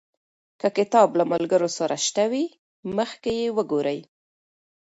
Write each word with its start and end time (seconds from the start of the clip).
که 0.59 0.67
کتاب 0.77 1.09
له 1.19 1.23
ملګرو 1.33 1.69
سره 1.77 1.95
شته 2.05 2.23
وي، 2.31 2.45
مخکې 2.97 3.31
یې 3.41 3.47
وګورئ. 3.57 3.99